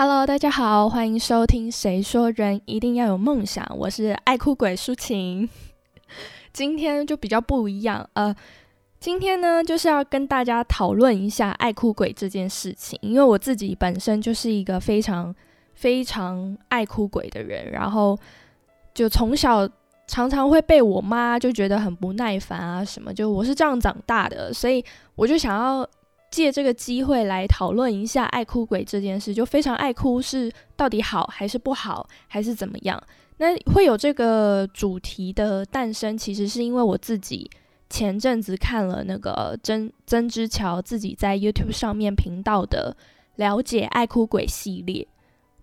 [0.00, 5.48] Hello，大家好，欢迎收听《谁说人一定要有梦想》，我是爱哭鬼抒情。
[6.54, 8.32] 今天就比较不一样，呃，
[9.00, 15.34] 今天呢就是要跟大家讨论一下爱哭鬼这件事情，因为我自己本身就是一个非常
[15.74, 18.16] 非常爱哭鬼的人，然后
[18.94, 19.68] 就从小
[20.06, 24.84] 常常会被我妈就觉得很不耐烦啊什么，就我是这样长大的，所以
[25.16, 25.84] 我就想要。
[26.30, 33.02] 借这个机会来讨论一下爱哭鬼这件事，就非常爱哭是到底好还是不好，还是怎么样？
[33.38, 37.50] 那会有这个主题的诞生，其实是因为我自己
[37.88, 42.94] 前阵子看了那个曾曾之乔自己在 YouTube 上面频道的
[43.36, 45.08] 了解爱哭鬼系列，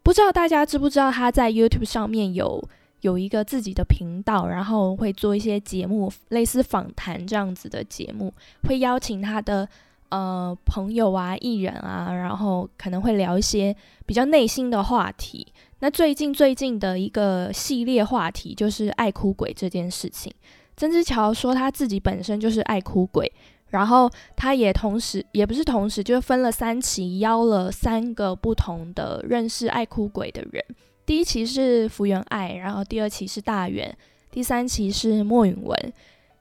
[0.01, 2.63] 不知道大家知不知道他在 YouTube 上面有
[3.01, 8.33] 有一个自己的频道，然后会做一些节目，类似访谈这样子的节目，
[8.67, 9.69] 会邀请他的。
[10.15, 15.45] 呃，朋友啊，艺人啊，然后可能会聊一些比较内心的话题。
[15.79, 20.33] 那最近最近的一个系列话题就是爱哭鬼这件事情。
[20.77, 23.29] 曾之乔说他自己本身就是爱哭鬼，
[23.71, 30.63] 然后他也同时也不是同时，就分了三期，邀了三个不同的认识爱哭鬼的人。
[31.05, 33.93] 第一期是福原爱，然后第二期是大圆，
[34.31, 35.93] 第三期是莫允文。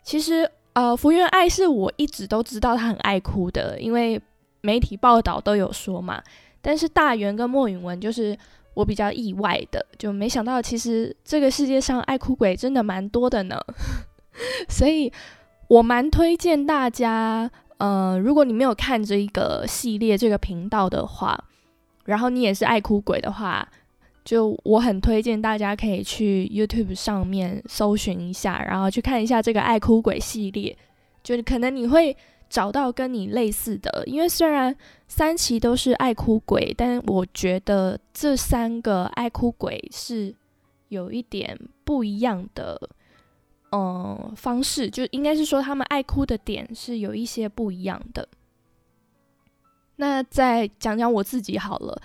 [0.04, 0.48] 其实。
[0.74, 4.20] 呃，福原爱是我一直都知道她很爱哭的，因为
[4.60, 6.22] 媒体报道都有说嘛。
[6.60, 8.36] 但是大圆跟莫允文就是
[8.74, 13.58] 我比较意外的，就没想到其实这个世界上爱哭鬼真的蛮多的呢。
[14.68, 15.12] 所以
[15.68, 21.38] 我蛮推荐大家，呃，如果你没有看这一个系列这个频道的话，
[22.04, 23.68] 然后你也是爱哭鬼的话。
[24.24, 30.74] 就我很推荐大家可以去 YouTube 上面搜寻一下，然后去看一下这个爱哭鬼系列，
[31.22, 32.16] 就可能你会
[32.48, 34.02] 找到跟你类似的。
[34.06, 34.74] 因为虽然
[35.08, 40.34] 三期都是爱哭鬼，但我觉得这三个爱哭鬼是
[40.88, 42.80] 有一点不一样的，
[43.72, 48.26] 嗯，方式，就应该是说他们爱哭的点是有一些不一样的。
[49.96, 52.00] 那再讲讲我自己好了。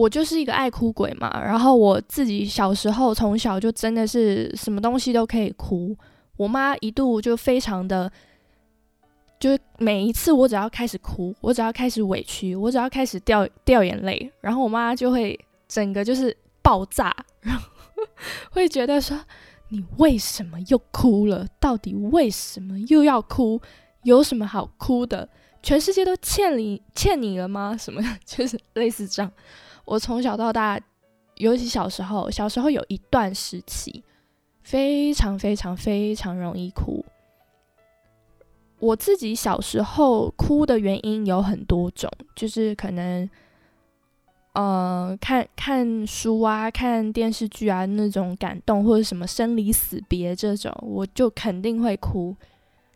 [0.00, 5.94] 我就是一个爱哭鬼嘛，然后我自己小时候从小就真的是什么东西都可以哭。
[6.38, 8.10] 我妈一度就非常的，
[9.38, 17.68] 就是每一次我只要开始哭，我只要开始委屈，我只要开始掉掉眼泪，然后我妈就会整个就是爆炸，然后
[18.52, 19.20] 会觉得说
[19.68, 21.46] 你为什么又哭了？
[21.60, 23.60] 到底为什么又要哭？
[24.04, 25.28] 有什么好哭的？
[25.62, 27.76] 全世界都欠你欠你了吗？
[27.78, 29.30] 什么 就是类似这样。
[29.90, 30.80] 我从小到大，
[31.38, 34.04] 尤其小时候，小时候有一段时期，
[34.62, 37.04] 非常非常非常容易哭。
[38.78, 43.28] 我自己小时候哭的原因有很多种，就是可能，
[44.52, 52.36] 呃，看看书啊，看电视剧啊，那种感动或者什么生离死别这种，我就肯定会哭。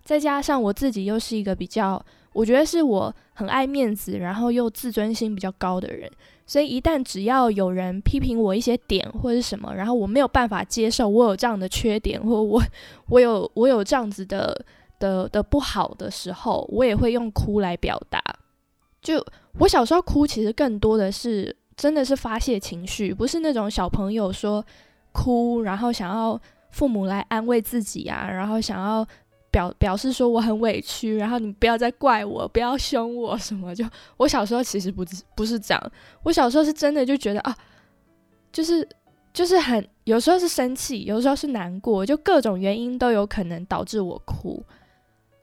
[0.04, 2.00] 再加上我自己又是一个比较，
[2.34, 6.10] 我觉得是我很爱面子，然后又自尊心比较高的人。
[6.46, 12.62] 所以一旦只要有人批评我一些点或者什么，然后我没有办法接受我有这样的缺点，或我
[13.08, 14.54] 我有我有这样子的
[14.98, 18.20] 的的不好的时候，我也会用哭来表达。
[19.00, 19.24] 就
[19.58, 24.62] 我小时候哭，其实更多的是真的是发泄情绪，不是那种小朋友说
[25.12, 26.38] 哭，然后想要
[26.70, 29.06] 父母来安慰自己啊，然后想要。
[29.54, 33.72] 表表示说我很委屈，然后你不要再怪我，不要凶我什么？
[33.72, 33.84] 就
[34.16, 35.92] 我小时候其实不是不是这样，
[36.24, 37.56] 我小时候是真的就觉得啊，
[38.50, 38.86] 就是
[39.32, 44.60] 就是很有时候是生气，有时候是难过，就各种原因都有可能导致我哭。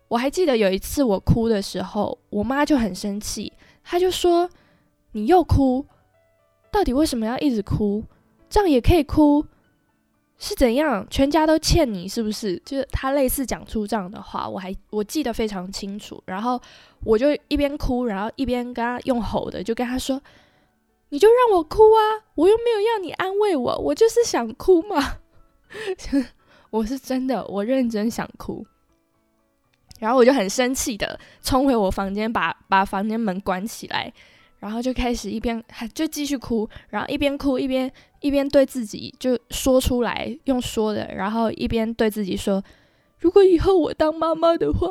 [0.09, 4.49] 我还记得有一次我哭的时候，我妈就很生气，她就说
[5.13, 5.85] ：“你又哭，
[6.69, 8.03] 到底为什么要一直哭？
[8.49, 9.45] 这样也可以哭。”
[10.43, 11.05] 是怎样？
[11.07, 12.59] 全家都欠你是不是？
[12.65, 16.21] 就是他类似讲出这样的话，我还我记得非常清楚。
[16.25, 16.59] 然后
[17.03, 20.19] 我就一边哭，然后一边跟他用吼的，就跟他说
[21.09, 22.25] ：“你就让我哭啊！
[22.33, 25.17] 我又没有要你安慰我，我就是想哭嘛。
[26.71, 28.65] ”我是真的，我认真想哭。
[29.99, 34.11] 然后我就很生气的冲回我房间，把把房间门关起来。
[34.61, 37.91] 然后就开始一边还就继续哭，然后一边哭一边
[38.21, 42.63] 一边对自己就说出来用说的，然后一边对自己说：
[43.19, 44.87] 如果以后我当妈妈的话，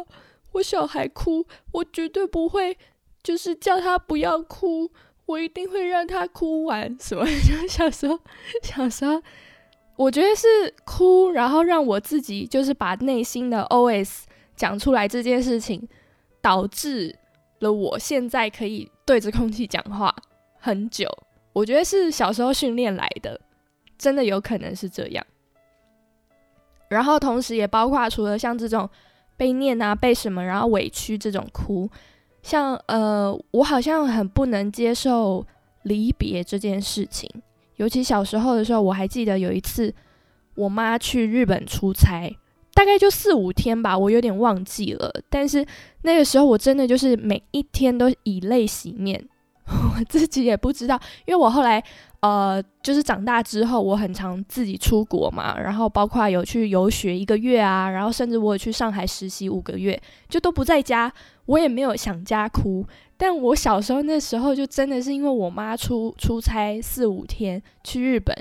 [0.52, 2.76] 我小孩哭，我绝对不会
[3.22, 4.90] 就是叫他不要哭，
[5.26, 6.94] 我一定会让他哭完。
[7.00, 7.24] 什么？
[7.46, 8.18] 就小时候，
[8.62, 9.22] 小时候，
[9.94, 14.22] 我觉得是哭，然后让我自己就是把内心的 OS
[14.56, 15.88] 讲出来这件事情，
[16.40, 17.16] 导致
[17.60, 18.90] 了我现在可以。
[19.06, 20.14] 对着空气讲话
[20.60, 21.04] 很久，
[21.52, 23.40] 我觉得是小时候训练来的，
[23.98, 25.26] 真的有可能是这样。
[26.88, 28.88] 然后同时也包括除了像这种
[29.36, 31.90] 被念啊、被什么，然后委屈这种哭，
[32.40, 35.44] 像呃，我好像很不能接受
[35.82, 37.28] 离别这件事情。
[37.74, 39.92] 尤其小时候的时候，我还记得有一次
[40.54, 42.32] 我妈去日本出差，
[42.80, 45.12] 大概就四五天吧，我有点忘记了。
[45.28, 45.62] 但是
[46.00, 49.22] 那个时候我真的就是每一天都以泪洗面。
[49.66, 51.84] 我自己也不知道，因为我后来
[52.20, 60.00] 呃，就是长大之后，我很常自己出国嘛，然后包括有去游学一个月啊，然后甚至我有去上海实习五个月，
[60.30, 61.12] 就都不在家，
[61.44, 62.82] 我也没有想家哭。
[63.18, 68.34] 但我小时候那时候就真的是因为我妈出出差四五天去日本，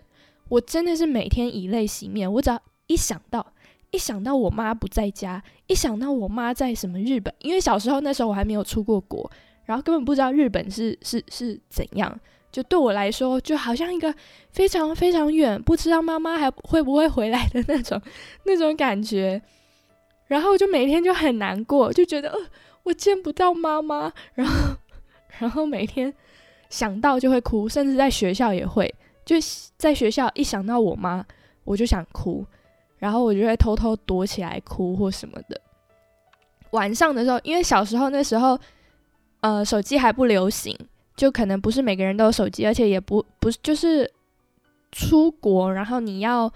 [0.48, 2.32] 我真的是每天以泪洗面。
[2.32, 2.58] 我只要
[2.88, 3.46] 一想到
[3.92, 9.30] 一想到我妈不在家，一想到我妈在什么日本，因为小时候那时候我还没有出过国。
[9.66, 12.20] 然后根本不知道日本是是是怎样，
[12.52, 14.12] 就对我来说就好像一个
[14.50, 18.02] 非常非常远，不知道妈妈还会不会回来的那种
[18.46, 19.40] 那种感觉。
[20.26, 22.40] 然后就每天就很难过，就觉得呃
[22.82, 24.76] 我见不到妈妈，然后
[25.38, 26.12] 然后每天
[26.72, 28.92] 想到就会哭，甚至在学校也会，
[29.24, 29.36] 就
[29.78, 31.24] 在学校一想到我妈
[31.64, 32.44] 我就想哭，
[33.00, 35.60] 然后我就会偷偷躲起来哭或什么的。
[36.72, 38.60] 晚上的时候，因为小时候那时候。
[39.42, 40.78] 呃，手机还不流行，
[41.16, 44.12] 就可能不是每个人都有手机，而且也不不就是
[44.92, 46.52] 出国，然后你要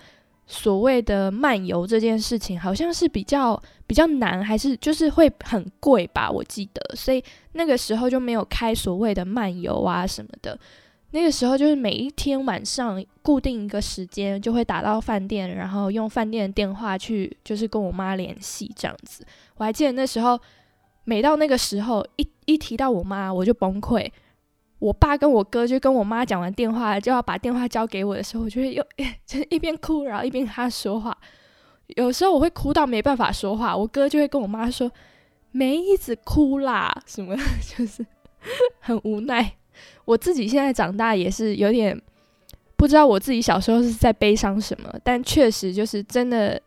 [0.46, 3.58] 所谓的漫游这件事情，好像是比较
[3.88, 6.30] 比较难，还是就是会很贵吧？
[6.30, 7.24] 我记得，所以
[7.54, 10.60] 那个时候就没有开所谓的漫游啊什么的。
[11.14, 19.26] 那个时候就是每一天晚上固定一个时间，就会打到饭店，然后用饭店的电话去，就是跟我妈联系这样子。
[19.56, 20.38] 我还记得那时候。
[21.06, 24.10] 每到那个时候，一一提到我妈，我就崩溃。
[24.80, 28.82] 我爸跟我哥就跟我妈讲完电话，就要把电话交给我的时候，我就会又
[29.28, 31.18] 就是一边哭，然后一边跟他说话。
[31.88, 34.90] 有时候我会哭到没办法说话，我哥就会跟我妈说
[35.52, 37.36] ：“没一直哭啦，什么
[37.76, 38.06] 就是
[38.80, 39.58] 很无奈。”
[40.06, 42.00] 我自己现在长大也是有点
[42.76, 46.62] 不知道我自己小时候是在悲伤什么，但确实就是真的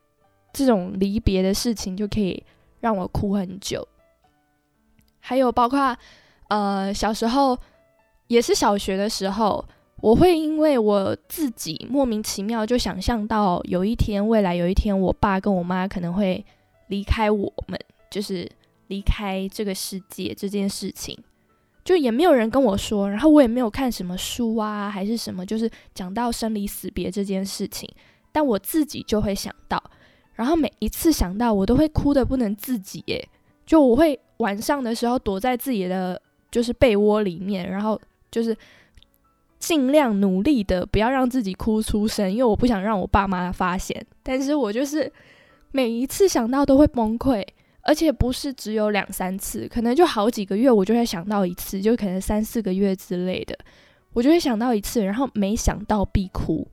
[0.52, 2.42] 这种离别的事情就可以
[2.80, 3.86] 让我哭很久。
[5.20, 5.96] 还有包括，
[6.48, 7.58] 呃，小时候
[8.28, 9.62] 也是小学的时候，
[10.00, 16.44] 我会因为我自己莫名其妙就想象到有一天，未来有一天，我爸跟我妈可能会
[16.88, 18.48] 离开我们，就是
[18.86, 21.18] 离开这个世界这件事情，
[21.86, 27.88] 就也没有人跟我说，然后我也没有看什么书啊，还是什么，就是讲到生离死别这件事情，
[28.30, 29.82] 但我自己就会想到，
[30.34, 33.26] 然后每一次想到，我都会哭的不能自己，耶，
[33.64, 34.20] 就我会。
[34.38, 37.98] 晚上的时候躲在自己的就是被窝里面，然后
[38.30, 38.54] 就是
[39.58, 44.06] 尽量努力的不要让自己哭出声，因为我不想让我爸妈发现。
[44.22, 45.10] 但是我就是
[45.72, 47.42] 每一次想到都会崩溃，
[47.86, 53.56] 而且不是只有两三次，可能就好几个月我就会想到一次，就可能三四个月之类的，
[54.12, 56.66] 我就会想到一次，然后没想到必哭。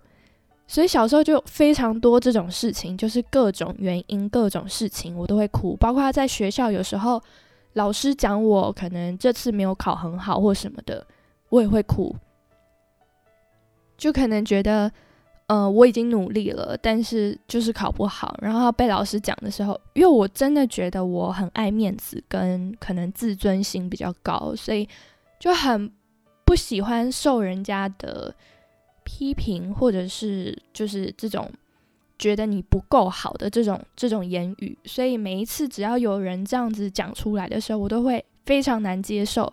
[0.67, 7.21] 所以小时候就非常多这种事情，就是各种原因、各种事情我都会哭，包括在学校有时候。
[7.75, 11.03] 老师讲我可能这次没有考很好或什么的，
[11.49, 12.15] 我也会哭，
[13.97, 14.91] 就可能觉得，
[15.47, 18.35] 呃，我已经努力了，但是就是考不好。
[18.41, 24.87] 然后被老师讲的时候，因为我真的觉得我很爱面子，跟可能自尊心比较高，所以
[25.39, 25.91] 就很
[26.45, 28.33] 不喜欢受人家的
[29.03, 31.49] 批评，或者是就是这种。
[32.19, 39.51] 觉得你不够好的这种这种言语，所以每一次只要有人这样子讲出来的时候，我都会非常难接受，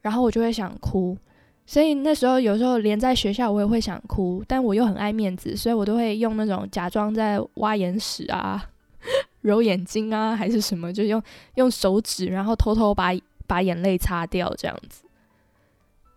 [0.00, 1.16] 然后我就会想哭。
[1.64, 8.62] 所以那时候有时候连在学校我也会想哭，但我又很爱面子，所以我都会用那种假装在挖眼屎啊、
[9.42, 11.22] 揉眼睛啊，还是什么，就用
[11.54, 13.12] 用手指，然后偷偷把
[13.46, 15.04] 把眼泪擦掉这样子。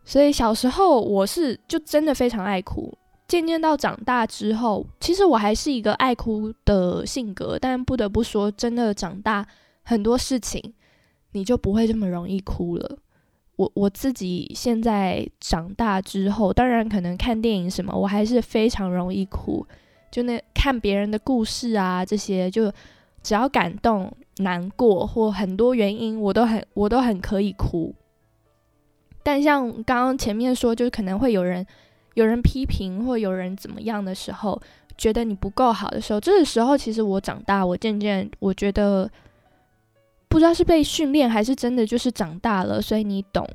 [0.04, 2.98] 所以小时候我是就真的非常爱哭。
[3.28, 9.44] 渐渐到长大之后，其实我还是一个爱哭的性格，但不得不说，真的长大
[9.84, 10.74] 很多事情，
[11.32, 13.00] 你就不会这么容易哭了。
[13.56, 19.66] 我我自己现在长大之后，当然可能看电影什么，我还是非常容易哭。
[20.12, 22.72] 就那看别人的故事啊，这些就
[23.22, 27.94] 只要感动、难过或很多原因，我都很我都很可以哭。
[29.24, 31.66] 但像刚刚前面说，就是可能会有人。
[32.14, 34.58] 有人批评或有人怎么样的时候，
[34.98, 39.12] 觉得你不够好的时候，这个时候其实我长大，我渐渐我觉得，
[40.36, 43.48] 不知道是被训练还是真的就是长大了，所以你懂，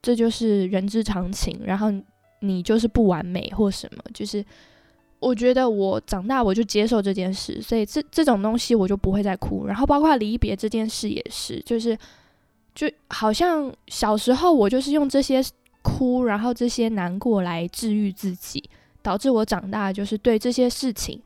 [0.00, 1.60] 这就是人之常情。
[1.64, 1.92] 然后
[2.38, 4.44] 你就是不完美或什么，就是
[5.18, 9.66] 我觉得我长大我就接受这件事，所以这这种东西我就不会再哭。
[9.66, 11.98] 然后包括离别这件事也是，就是
[12.72, 15.42] 就好像小时候我就是用这些
[15.82, 18.62] 哭，然后这些难过来治愈自己，
[19.02, 21.20] 导致我长大就是对这些事情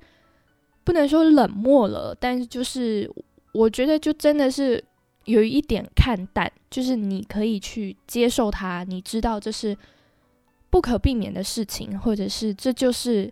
[0.85, 3.13] 不能说冷漠了，但是就是
[3.53, 4.83] 我觉得就真的是
[5.25, 9.77] 有一点看淡，就是你可以去接受它，你知道这是。
[10.71, 13.31] 不可避免的事情，或者是这就是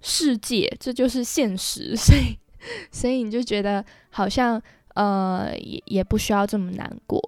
[0.00, 2.38] 世界，这就是现实， 所以，
[2.90, 4.58] 所以你就觉得好像
[4.94, 7.22] 呃也也不需要这么难过。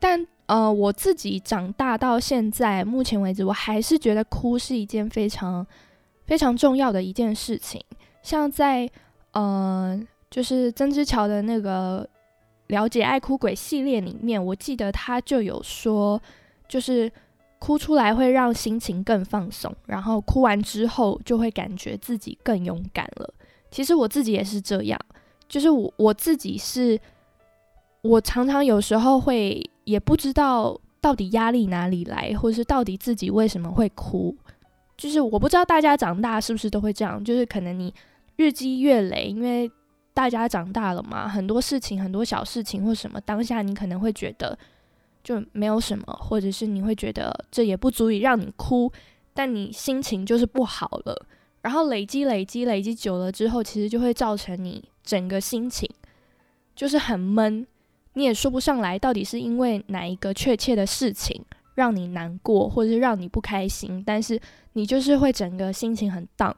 [0.00, 5.66] 但呃，我自己长大到现在，目前为止，我还是觉得哭是一件非常
[6.24, 7.78] 非常重要的一件事情。
[8.22, 8.90] 像在
[9.32, 12.08] 呃，就是曾之乔的那个
[12.68, 16.20] 了解爱哭鬼系列里面，我记得他就有说，
[16.68, 17.10] 就是。
[17.60, 23.32] 哭出来会让心情更放松，然后哭完之后就会感觉自己更勇敢了。
[23.70, 25.00] 其实我自己也是这样，
[25.48, 27.00] 就是我我自己是，
[28.02, 34.36] 我常常有时候会也不知道到底压力哪里来，或是到底自己为什么会哭。
[34.98, 37.94] 就是我不知道大家长大是不是都会这样，就是可能你
[38.36, 39.70] 日积月累，因为
[40.14, 44.56] 大家长大了嘛，很多事情很多小事情或什么，当下你可能会觉得。
[45.24, 48.92] 就没有什么，或者是你会觉得这也不足以让你哭，
[49.32, 51.26] 但你心情就是不好了，
[51.62, 55.88] 然后累积累积累积久了之后，其实就会造成你整个心情
[56.76, 57.66] 就是很闷，
[58.12, 61.42] 你也说不上来到底是因为哪一个确切的事情
[61.74, 64.38] 让你难过，或者是让你不开心，但是
[64.74, 66.54] 你就是会整个心情很荡。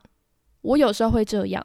[0.63, 1.65] 我有时候会这样，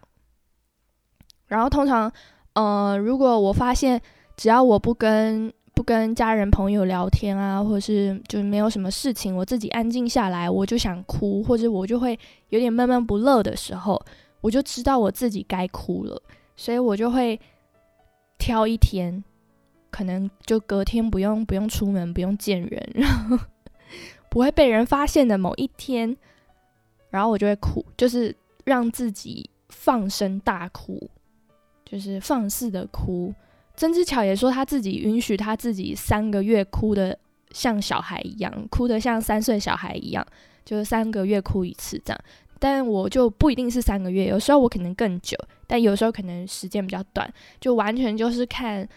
[1.52, 2.10] 然后通常，
[2.54, 4.02] 呃，如果我发现
[4.38, 12.18] 只要我不跟不跟家人朋友聊天啊，或者是就是没有什么事情，我自己安静下来，我就想哭，或者我就会
[12.50, 14.02] 有点闷闷不乐的时候，
[14.40, 16.22] 我就知道我自己该哭了，
[16.56, 17.38] 所以我就会
[18.38, 19.22] 挑一天，
[19.90, 23.38] 可能就隔天不用不用出门，不用见人，然后
[24.30, 26.16] 不会被人发现的某一天，
[27.10, 31.10] 然后我就会哭，就是让自己放声大哭，
[31.92, 33.34] 就是放肆的哭。
[33.76, 37.18] 曾之乔也说，他自己允许他自己三个月哭的
[37.52, 40.26] 像小孩一样，哭得像三岁小孩一样，
[40.64, 42.20] 就是三个月哭一次这样。
[42.60, 45.36] 但我就不一定是三个月，有时候我可能更久，
[45.68, 47.30] 但有时候可能时间比较短，
[47.60, 48.88] 就完全就是看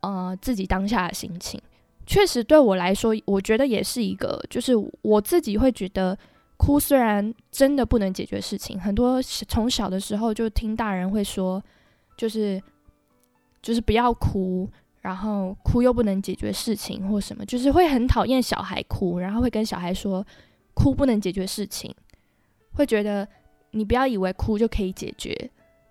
[0.00, 1.58] 呃自己当下的心情。
[2.04, 6.18] 确实对我来说，我觉得也是一个，就是我自己会觉得
[6.56, 11.62] 哭虽然真的不能解决事情，很多从小的时候就听大人会说，
[12.22, 12.62] 就是。
[13.64, 14.68] 就是不要哭，
[15.02, 20.26] 然后哭又不能解决事情或什么，就是会很讨厌小孩哭，然后会跟小孩说
[20.74, 21.94] 哭不能解决事情，
[22.74, 23.28] 会觉得
[23.70, 25.32] 你不要以为哭就可以解决。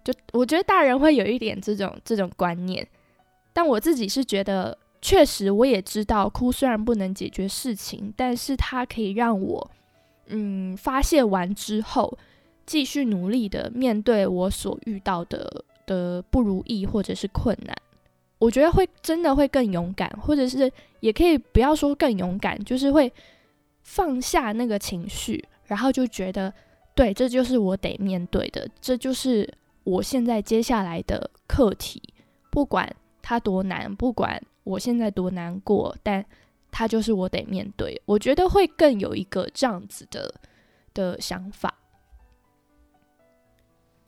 [0.03, 2.85] 就我觉得大人会有一点这种这种观念，
[3.53, 9.71] 但我自己是觉得，确实我也知道哭虽然不能解决事情，但是它可以让我
[10.25, 12.17] 嗯发泄完之后，
[12.65, 15.63] 继续努力的面对我所遇到的。
[15.91, 17.75] 的不如意或者是困难，
[18.37, 20.71] 我觉得会真的会更勇敢，或者是
[21.01, 23.11] 也可以不要说更勇敢，就是会
[23.81, 26.53] 放下那个情绪，然后就觉得
[26.95, 29.47] 对，这就是我得面对的，这就是
[29.83, 32.01] 我现在接下来的课题，
[32.49, 32.89] 不管
[33.21, 36.25] 它多难，不管我现在多难过，但
[36.71, 38.01] 它就是我得面对。
[38.05, 40.33] 我觉得会更有一个这样子的
[40.93, 41.73] 的想法。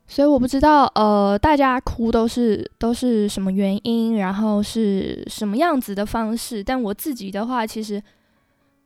[0.05, 6.63] 所以我不知道，呃，大家哭都是都是什么原因，然后是什么样子的方式。
[6.63, 8.03] 但我自己的话，其实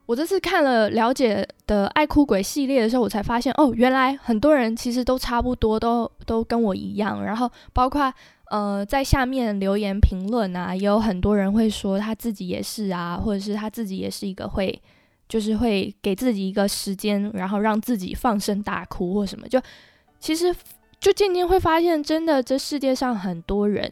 [0.06, 7.22] 我这次看了了解的爱哭鬼系列的时候，我才发现，哦，原来很多人其实都差不多，都都跟我一样。
[7.26, 8.14] 然后包括
[8.52, 14.82] 呃，在下面留言评论啊，也有很多人会说他自己也是啊，或者是他自己也是一个会，
[15.28, 19.46] 就是会给自己一个时间，然后让自己放声大哭或什么。
[19.48, 19.60] 就
[20.20, 20.56] 其实。
[21.00, 23.90] 就渐渐会发现，真的，这世界上很多人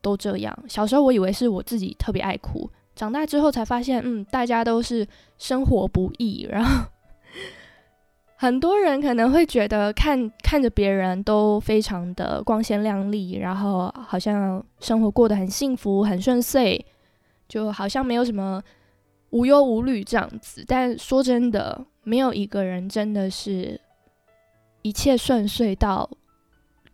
[0.00, 0.56] 都这样。
[0.68, 5.06] 小时候我以为是我自己特别爱哭，长大之后才发现，嗯，大家都是
[5.38, 6.46] 生活不易。
[6.50, 6.86] 然后
[8.36, 16.84] 很多人可能会觉得，看看着别人都非常的光鲜亮丽，然后好像生活过得很幸福、很顺遂，
[17.48, 18.60] 就好像没有什么
[19.30, 20.64] 无忧无虑这样子。
[20.66, 23.80] 但说真的，没有一个人真的是
[24.82, 26.10] 一切顺遂到。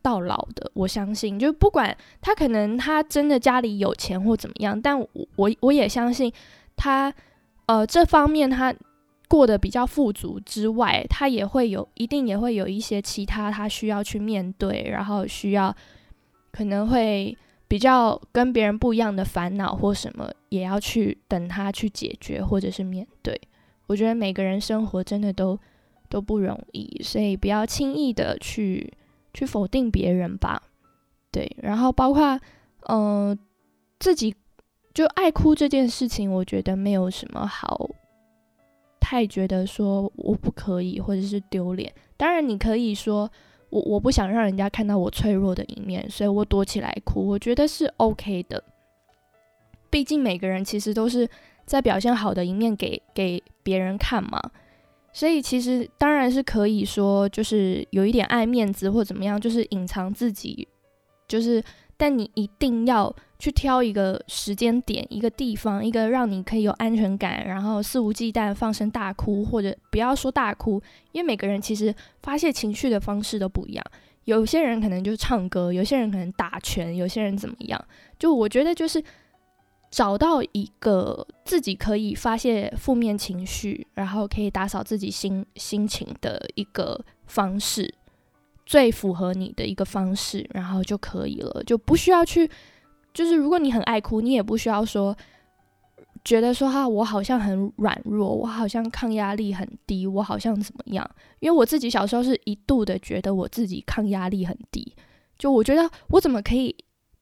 [0.08, 6.32] 到老的，我相信，就不管他可能他真的家里有钱或怎么样，但我我我也相信
[6.76, 7.12] 他，
[7.66, 8.74] 呃，这方面他
[9.28, 15.76] 过得比较富足之外，他也会有一定也会有一些其他他需要去面对，然后需要
[16.50, 17.36] 可能会
[17.68, 23.38] 比较跟别人不一样的烦恼或什么，也要去等他去解决或者是面对。
[23.88, 25.58] 我觉得每个人生活真的都
[26.08, 28.90] 都不容易，所以不要轻易的去
[29.32, 30.62] 去否定别人吧。
[31.30, 32.40] 对，然后包括
[32.88, 33.38] 嗯
[33.98, 34.34] 自己
[34.94, 37.90] 就爱哭这件事情，我觉得没有什么好。
[39.00, 41.92] 太觉得说我不可以，或者是丢脸。
[42.16, 43.30] 当然，你可以说
[43.70, 47.26] 我我不想让人家看到我脆弱的一面，所以我躲起来哭。
[47.26, 48.62] 我觉得是 OK 的。
[49.88, 51.26] 毕竟每个人其实都是
[51.64, 54.38] 在表现好的一面给给别人看嘛。
[55.18, 60.68] 所以其实当然是可以说，就是有一点爱面子或怎么样，就是隐藏自己，
[61.26, 61.60] 就是。
[62.00, 73.84] 但你一定要去挑一个时间点、一个地方、一个让你可以有安全感，然后肆无忌惮放声大哭，或者不要说大哭，因为每个人其实发泄情绪的方式都不一样。
[74.26, 77.84] 有些人可能就是唱歌，有些人可能打拳，有些人怎么样？
[78.16, 79.02] 就我觉得就是
[79.90, 87.94] 找到一个自己可以发泄负面情绪，然后可以打扫自己心心情的一个方式。
[88.66, 92.46] 最符合你的一个方式，然后就可以了，就不需要去，
[93.14, 95.16] 就是如果你很爱哭，你也不需要说，
[96.22, 101.10] 觉得说哈，我好像很软弱，我好像抗压力很低，我好像怎么样？
[101.40, 104.94] 因为我自己小时候是一度的觉得我自己抗压力很低，
[105.38, 106.76] 就我觉得我怎么可以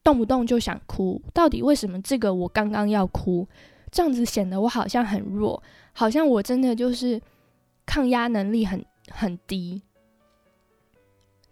[0.07, 1.21] 动不动就想哭？
[1.33, 3.45] 到底为什么这个我刚刚要哭？
[3.91, 5.61] 这样子显得我好像很弱，
[5.91, 7.21] 好像我真的就是
[7.85, 9.81] 抗压能力很很低。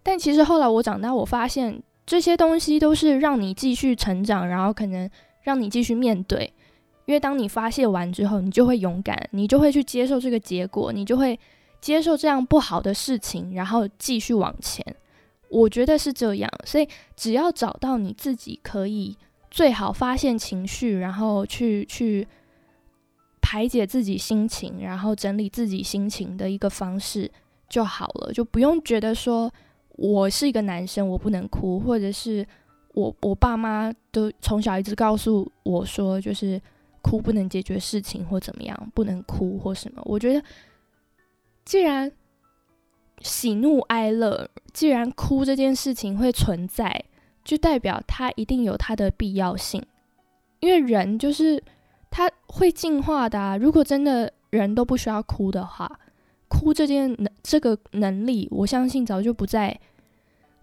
[0.01, 5.09] 但其实后来我长大，我发现这些东西都是让你继续成长，然后可能
[5.41, 6.53] 让你继续面对。
[7.07, 11.37] 因为当你发泄完之后，你就会勇敢，你就会去接受这个结果，你就会
[11.81, 14.95] 接受这样不好的事情，然后继续往前。
[15.49, 19.17] 我觉得是这样，所以只要找到你自己可以
[19.49, 22.27] 最好发现情绪，然后去去
[23.41, 27.31] 排解自己心情，然后整理自己心情的一个方式
[27.69, 29.51] 就好了，就不用觉得说。
[29.97, 32.45] 我是一个男生，我不能哭，或者是
[32.95, 36.61] 我我爸妈都从小一直告诉我说，就是
[37.01, 40.01] 哭不能解决事情或怎么样，不能哭或什么。
[40.03, 40.43] 我觉得，
[41.63, 42.11] 既然
[43.21, 47.05] 喜怒哀乐，既然哭这件事情会存在，
[47.45, 49.81] 就代表它一定有它的必要性，
[50.59, 51.63] 因为人就是
[52.11, 53.57] 他会进化的。
[53.57, 55.89] 如果真的人都不需要哭的话。
[56.47, 59.77] 哭这件能这个能力，我相信早就不在，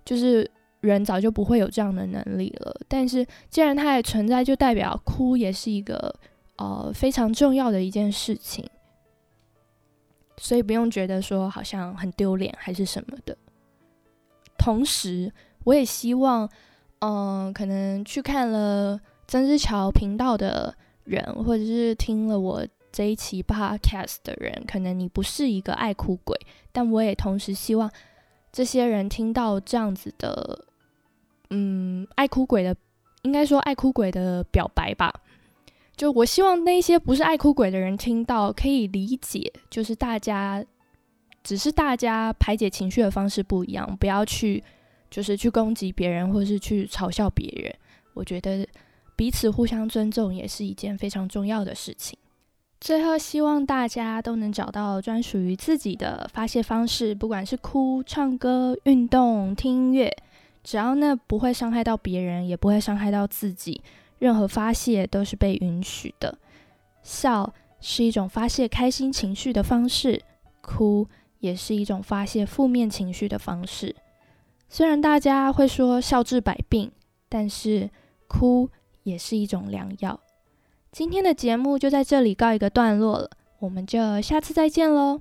[0.05, 0.49] 就是
[0.81, 2.75] 人早就不会有这样的能力了。
[2.89, 6.15] 但是既然它还存在，就代表哭也是一个
[6.57, 8.65] 呃非常重要的一件事情，
[10.37, 13.37] 所以不用觉得说好像很丢脸还是什么的。
[14.63, 15.33] 同时，
[15.65, 16.49] 我也希望，
[17.01, 22.67] 嗯，可能去看了曾之乔频道的人，或者是听了我。
[22.95, 26.39] 这一期 podcast 的人，可能你不是一个爱哭鬼，
[26.73, 27.91] 但我也同时希望
[28.53, 30.67] 这些人听到这样子的，
[31.49, 32.77] 嗯，爱哭鬼的，
[33.23, 35.11] 应该说爱哭鬼的表白吧。
[35.97, 40.63] 就我希望那些不是爱哭鬼的人听到，可以理解，就是大家
[41.43, 44.63] 只是大家排解情绪的方式不一样，不要去
[45.11, 47.75] 就是去攻击别人，或是去嘲笑别人。
[48.15, 48.67] 我觉得
[49.17, 52.19] 彼此互相尊重也是一件非常重要的事情。
[52.81, 60.13] 最后，希望大家都能找到专属于自己的发泄方式，不管是哭、唱歌、运动、听音乐，
[60.65, 63.81] 只要那不会伤害到别人，也不会伤害到自己，
[64.19, 66.37] 任何发泄都是被允许的。
[67.05, 70.21] 笑是一种发泄开心情绪的方式，
[70.61, 71.07] 哭
[71.43, 73.95] 也是一种发泄负面情绪的方式。
[74.69, 76.91] 虽然大家会说笑治百病，
[77.29, 77.91] 但是
[78.29, 78.71] 哭
[79.03, 80.19] 也是一种良药。
[80.93, 83.29] 今天的节目就在这里告一个段落了，
[83.59, 85.21] 我们就下次再见喽。